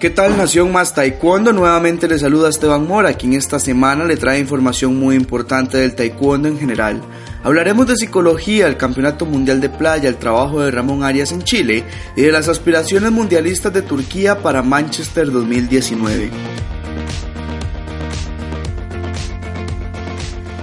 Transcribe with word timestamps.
¿Qué 0.00 0.08
tal 0.08 0.38
Nación 0.38 0.72
Más 0.72 0.94
Taekwondo? 0.94 1.52
Nuevamente 1.52 2.08
le 2.08 2.18
saluda 2.18 2.48
Esteban 2.48 2.88
Mora, 2.88 3.12
quien 3.12 3.34
esta 3.34 3.58
semana 3.58 4.06
le 4.06 4.16
trae 4.16 4.38
información 4.38 4.98
muy 4.98 5.14
importante 5.14 5.76
del 5.76 5.94
Taekwondo 5.94 6.48
en 6.48 6.58
general. 6.58 7.02
Hablaremos 7.44 7.86
de 7.86 7.96
psicología, 7.96 8.66
el 8.66 8.78
Campeonato 8.78 9.26
Mundial 9.26 9.60
de 9.60 9.68
Playa, 9.68 10.08
el 10.08 10.16
trabajo 10.16 10.62
de 10.62 10.70
Ramón 10.70 11.04
Arias 11.04 11.32
en 11.32 11.42
Chile 11.42 11.84
y 12.16 12.22
de 12.22 12.32
las 12.32 12.48
aspiraciones 12.48 13.12
mundialistas 13.12 13.74
de 13.74 13.82
Turquía 13.82 14.38
para 14.38 14.62
Manchester 14.62 15.30
2019. 15.30 16.30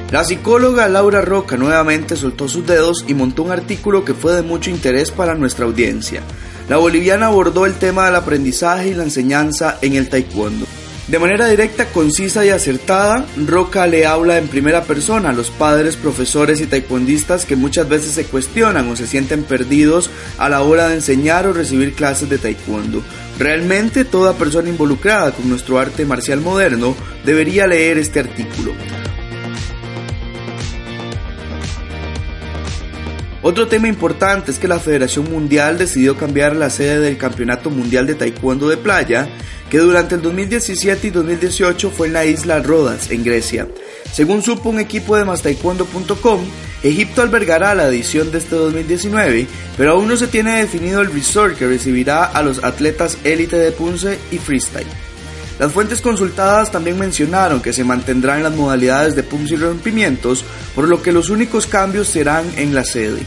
La 0.09 0.23
psicóloga 0.23 0.89
Laura 0.89 1.21
Roca 1.21 1.57
nuevamente 1.57 2.15
soltó 2.15 2.47
sus 2.47 2.65
dedos 2.65 3.05
y 3.07 3.13
montó 3.13 3.43
un 3.43 3.51
artículo 3.51 4.03
que 4.03 4.15
fue 4.15 4.33
de 4.33 4.41
mucho 4.41 4.71
interés 4.71 5.11
para 5.11 5.35
nuestra 5.35 5.65
audiencia. 5.65 6.23
La 6.69 6.77
boliviana 6.77 7.27
abordó 7.27 7.65
el 7.65 7.75
tema 7.75 8.05
del 8.05 8.15
aprendizaje 8.15 8.89
y 8.89 8.93
la 8.93 9.03
enseñanza 9.03 9.77
en 9.81 9.95
el 9.95 10.09
taekwondo. 10.09 10.65
De 11.07 11.19
manera 11.19 11.47
directa, 11.47 11.85
concisa 11.85 12.45
y 12.45 12.49
acertada, 12.49 13.25
Roca 13.45 13.87
le 13.87 14.05
habla 14.05 14.37
en 14.37 14.49
primera 14.49 14.83
persona 14.83 15.29
a 15.29 15.33
los 15.33 15.49
padres, 15.49 15.95
profesores 15.95 16.59
y 16.59 16.67
taekwondistas 16.67 17.45
que 17.45 17.55
muchas 17.55 17.87
veces 17.87 18.11
se 18.11 18.25
cuestionan 18.25 18.89
o 18.89 18.97
se 18.97 19.07
sienten 19.07 19.43
perdidos 19.43 20.09
a 20.37 20.49
la 20.49 20.61
hora 20.63 20.89
de 20.89 20.95
enseñar 20.95 21.47
o 21.47 21.53
recibir 21.53 21.93
clases 21.93 22.29
de 22.29 22.37
taekwondo. 22.37 23.01
Realmente 23.39 24.03
toda 24.03 24.33
persona 24.33 24.67
involucrada 24.67 25.31
con 25.31 25.47
nuestro 25.47 25.79
arte 25.79 26.05
marcial 26.05 26.41
moderno 26.41 26.93
debería 27.23 27.67
leer 27.67 27.97
este 27.97 28.19
artículo. 28.19 28.73
Otro 33.47 33.69
tema 33.69 33.87
importante 33.87 34.51
es 34.51 34.59
que 34.59 34.67
la 34.67 34.77
Federación 34.77 35.31
Mundial 35.31 35.77
decidió 35.77 36.17
cambiar 36.17 36.53
la 36.53 36.69
sede 36.69 36.99
del 36.99 37.17
Campeonato 37.17 37.69
Mundial 37.69 38.05
de 38.05 38.15
Taekwondo 38.15 38.67
de 38.67 38.75
Playa, 38.75 39.29
que 39.69 39.77
durante 39.77 40.15
el 40.15 40.21
2017 40.21 41.07
y 41.07 41.11
2018 41.11 41.89
fue 41.89 42.07
en 42.07 42.13
la 42.13 42.25
isla 42.25 42.59
Rodas, 42.59 43.09
en 43.09 43.23
Grecia. 43.23 43.65
Según 44.11 44.43
supo 44.43 44.67
un 44.67 44.81
equipo 44.81 45.15
de 45.15 45.23
mastaekwondo.com, 45.23 46.41
Egipto 46.83 47.21
albergará 47.21 47.73
la 47.73 47.87
edición 47.87 48.33
de 48.33 48.39
este 48.39 48.57
2019, 48.57 49.47
pero 49.77 49.93
aún 49.93 50.09
no 50.09 50.17
se 50.17 50.27
tiene 50.27 50.57
definido 50.57 50.99
el 50.99 51.13
resort 51.13 51.57
que 51.57 51.67
recibirá 51.67 52.25
a 52.25 52.43
los 52.43 52.65
atletas 52.65 53.17
élite 53.23 53.55
de 53.55 53.71
Punce 53.71 54.19
y 54.29 54.39
freestyle. 54.39 55.06
Las 55.59 55.71
fuentes 55.71 56.01
consultadas 56.01 56.71
también 56.71 56.99
mencionaron 56.99 57.61
que 57.61 57.73
se 57.73 57.83
mantendrán 57.83 58.43
las 58.43 58.55
modalidades 58.55 59.15
de 59.15 59.23
punce 59.23 59.55
y 59.55 59.57
rompimientos, 59.57 60.45
por 60.75 60.87
lo 60.87 61.01
que 61.01 61.11
los 61.11 61.29
únicos 61.29 61.65
cambios 61.65 62.07
serán 62.07 62.45
en 62.57 62.75
la 62.75 62.83
sede. 62.83 63.23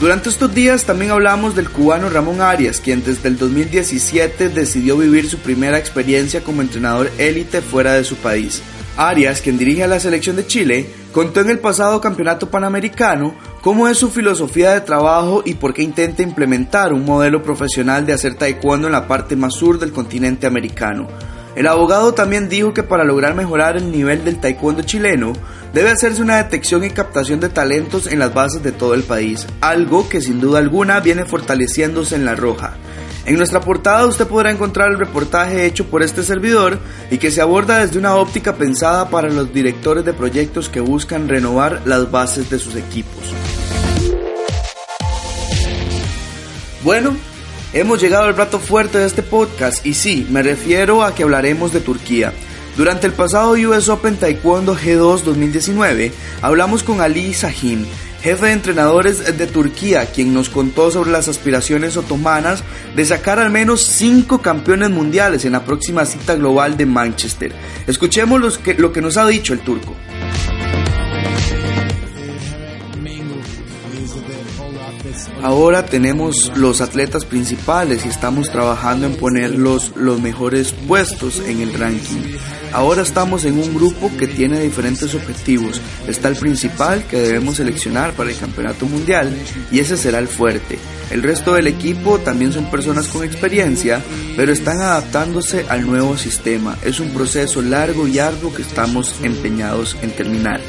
Durante 0.00 0.30
estos 0.30 0.54
días 0.54 0.84
también 0.84 1.10
hablamos 1.10 1.54
del 1.54 1.68
cubano 1.68 2.08
Ramón 2.08 2.40
Arias, 2.40 2.80
quien 2.80 3.04
desde 3.04 3.28
el 3.28 3.36
2017 3.36 4.48
decidió 4.48 4.96
vivir 4.96 5.28
su 5.28 5.38
primera 5.40 5.76
experiencia 5.76 6.42
como 6.42 6.62
entrenador 6.62 7.10
élite 7.18 7.60
fuera 7.60 7.92
de 7.92 8.04
su 8.04 8.16
país. 8.16 8.62
Arias, 8.96 9.42
quien 9.42 9.58
dirige 9.58 9.84
a 9.84 9.88
la 9.88 10.00
selección 10.00 10.36
de 10.36 10.46
Chile, 10.46 10.86
contó 11.12 11.40
en 11.40 11.50
el 11.50 11.58
pasado 11.58 12.00
campeonato 12.00 12.50
panamericano 12.50 13.34
cómo 13.62 13.88
es 13.88 13.98
su 13.98 14.10
filosofía 14.10 14.72
de 14.72 14.80
trabajo 14.80 15.42
y 15.44 15.54
por 15.54 15.74
qué 15.74 15.82
intenta 15.82 16.22
implementar 16.22 16.92
un 16.92 17.04
modelo 17.04 17.42
profesional 17.42 18.06
de 18.06 18.12
hacer 18.12 18.34
taekwondo 18.34 18.86
en 18.86 18.92
la 18.92 19.08
parte 19.08 19.36
más 19.36 19.54
sur 19.54 19.78
del 19.78 19.92
continente 19.92 20.46
americano. 20.46 21.08
El 21.56 21.66
abogado 21.66 22.14
también 22.14 22.48
dijo 22.48 22.72
que 22.72 22.84
para 22.84 23.04
lograr 23.04 23.34
mejorar 23.34 23.76
el 23.76 23.90
nivel 23.90 24.24
del 24.24 24.38
taekwondo 24.38 24.82
chileno, 24.82 25.32
debe 25.74 25.90
hacerse 25.90 26.22
una 26.22 26.36
detección 26.36 26.84
y 26.84 26.90
captación 26.90 27.40
de 27.40 27.48
talentos 27.48 28.06
en 28.06 28.20
las 28.20 28.32
bases 28.32 28.62
de 28.62 28.72
todo 28.72 28.94
el 28.94 29.02
país, 29.02 29.46
algo 29.60 30.08
que 30.08 30.20
sin 30.20 30.40
duda 30.40 30.58
alguna 30.58 31.00
viene 31.00 31.24
fortaleciéndose 31.24 32.14
en 32.14 32.24
la 32.24 32.36
roja. 32.36 32.74
En 33.26 33.36
nuestra 33.36 33.60
portada 33.60 34.06
usted 34.06 34.26
podrá 34.26 34.50
encontrar 34.50 34.90
el 34.90 34.98
reportaje 34.98 35.66
hecho 35.66 35.86
por 35.86 36.02
este 36.02 36.22
servidor 36.22 36.78
y 37.10 37.18
que 37.18 37.30
se 37.30 37.40
aborda 37.40 37.78
desde 37.78 37.98
una 37.98 38.16
óptica 38.16 38.54
pensada 38.54 39.10
para 39.10 39.28
los 39.28 39.52
directores 39.52 40.04
de 40.04 40.12
proyectos 40.12 40.68
que 40.68 40.80
buscan 40.80 41.28
renovar 41.28 41.82
las 41.84 42.10
bases 42.10 42.48
de 42.48 42.58
sus 42.58 42.76
equipos. 42.76 43.22
Bueno, 46.82 47.14
hemos 47.74 48.00
llegado 48.00 48.24
al 48.24 48.34
plato 48.34 48.58
fuerte 48.58 48.98
de 48.98 49.06
este 49.06 49.22
podcast 49.22 49.84
y 49.84 49.92
sí, 49.92 50.26
me 50.30 50.42
refiero 50.42 51.04
a 51.04 51.14
que 51.14 51.22
hablaremos 51.22 51.72
de 51.72 51.80
Turquía. 51.80 52.32
Durante 52.76 53.06
el 53.06 53.12
pasado 53.12 53.50
US 53.52 53.90
Open 53.90 54.16
Taekwondo 54.16 54.74
G2 54.74 55.22
2019, 55.22 56.12
hablamos 56.40 56.82
con 56.82 57.02
Ali 57.02 57.34
Sahin, 57.34 57.86
jefe 58.22 58.46
de 58.46 58.52
entrenadores 58.52 59.36
de 59.38 59.46
Turquía, 59.46 60.06
quien 60.06 60.34
nos 60.34 60.48
contó 60.50 60.90
sobre 60.90 61.10
las 61.10 61.28
aspiraciones 61.28 61.96
otomanas 61.96 62.62
de 62.94 63.04
sacar 63.04 63.38
al 63.38 63.50
menos 63.50 63.82
cinco 63.82 64.42
campeones 64.42 64.90
mundiales 64.90 65.44
en 65.44 65.52
la 65.52 65.64
próxima 65.64 66.04
cita 66.04 66.34
global 66.34 66.76
de 66.76 66.86
Manchester. 66.86 67.52
Escuchemos 67.86 68.60
lo 68.76 68.92
que 68.92 69.00
nos 69.00 69.16
ha 69.16 69.26
dicho 69.26 69.52
el 69.52 69.60
turco. 69.60 69.94
Ahora 75.42 75.86
tenemos 75.86 76.52
los 76.56 76.80
atletas 76.80 77.24
principales 77.24 78.04
y 78.04 78.08
estamos 78.08 78.50
trabajando 78.50 79.06
en 79.06 79.16
poner 79.16 79.50
los, 79.52 79.96
mejores 80.20 80.72
puestos 80.72 81.40
en 81.40 81.60
el 81.60 81.72
ranking. 81.72 82.36
Ahora 82.72 83.02
estamos 83.02 83.44
en 83.44 83.58
un 83.58 83.74
grupo 83.74 84.10
que 84.16 84.28
tiene 84.28 84.60
diferentes 84.60 85.14
objetivos. 85.14 85.80
Está 86.06 86.28
el 86.28 86.36
principal 86.36 87.04
que 87.04 87.20
debemos 87.20 87.56
seleccionar 87.56 88.12
para 88.12 88.30
el 88.30 88.38
campeonato 88.38 88.86
mundial 88.86 89.34
y 89.72 89.80
ese 89.80 89.96
será 89.96 90.18
el 90.18 90.28
fuerte. 90.28 90.78
El 91.10 91.22
resto 91.22 91.54
del 91.54 91.66
equipo 91.66 92.20
también 92.20 92.52
son 92.52 92.70
personas 92.70 93.08
con 93.08 93.24
experiencia, 93.24 94.00
pero 94.36 94.52
están 94.52 94.80
adaptándose 94.80 95.66
al 95.68 95.86
nuevo 95.86 96.16
sistema. 96.16 96.76
Es 96.84 97.00
un 97.00 97.10
proceso 97.10 97.60
largo 97.60 98.06
y 98.06 98.20
arduo 98.20 98.54
que 98.54 98.62
estamos 98.62 99.16
empeñados 99.22 99.96
en 100.02 100.12
terminar. 100.12 100.60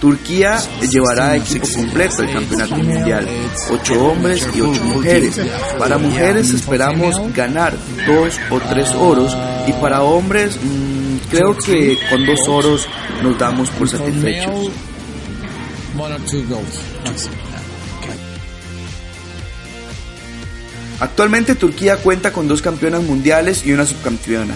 Turquía 0.00 0.58
llevará 0.90 1.36
equipo 1.36 1.66
completo 1.74 2.22
al 2.22 2.32
campeonato 2.32 2.76
mundial, 2.76 3.28
ocho 3.70 4.06
hombres 4.06 4.48
y 4.54 4.60
ocho 4.60 4.84
mujeres. 4.84 5.40
Para 5.78 5.98
mujeres 5.98 6.50
esperamos 6.50 7.16
ganar 7.34 7.76
dos 8.06 8.38
o 8.50 8.60
tres 8.60 8.90
oros 8.94 9.36
y 9.66 9.72
para 9.74 10.02
hombres 10.02 10.56
mm, 10.56 11.30
creo 11.30 11.56
que 11.56 11.98
con 12.10 12.24
dos 12.26 12.40
oros 12.48 12.86
nos 13.22 13.38
damos 13.38 13.70
por 13.70 13.88
satisfechos. 13.88 14.70
Actualmente 21.00 21.54
Turquía 21.56 21.96
cuenta 21.96 22.32
con 22.32 22.46
dos 22.46 22.62
campeonas 22.62 23.02
mundiales 23.02 23.66
y 23.66 23.72
una 23.72 23.84
subcampeona. 23.84 24.54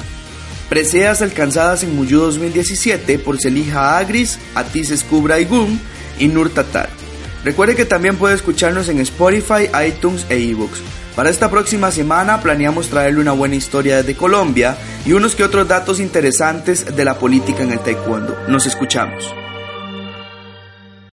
Preseas 0.68 1.22
alcanzadas 1.22 1.84
en 1.84 1.94
Muyu 1.94 2.20
2017 2.20 3.18
por 3.20 3.38
Selija 3.38 3.98
Agris, 3.98 4.38
Atis 4.54 4.92
Skubra 4.96 5.36
y 5.40 6.28
Nur 6.28 6.50
Tatar. 6.50 6.88
Recuerde 7.44 7.76
que 7.76 7.84
también 7.84 8.16
puede 8.16 8.34
escucharnos 8.34 8.88
en 8.88 8.98
Spotify, 9.00 9.68
iTunes 9.86 10.26
e 10.28 10.36
ebooks. 10.36 10.80
Para 11.14 11.30
esta 11.30 11.50
próxima 11.50 11.90
semana 11.92 12.40
planeamos 12.40 12.88
traerle 12.88 13.20
una 13.20 13.32
buena 13.32 13.54
historia 13.54 13.98
desde 13.98 14.16
Colombia 14.16 14.76
y 15.06 15.12
unos 15.12 15.36
que 15.36 15.44
otros 15.44 15.68
datos 15.68 16.00
interesantes 16.00 16.96
de 16.96 17.04
la 17.04 17.18
política 17.18 17.62
en 17.62 17.72
el 17.72 17.78
taekwondo. 17.78 18.36
Nos 18.48 18.66
escuchamos. 18.66 19.45